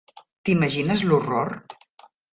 [0.49, 1.55] T'imagines l'horror?